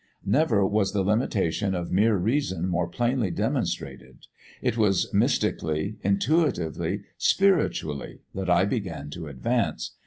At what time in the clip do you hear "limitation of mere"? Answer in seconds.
1.03-2.17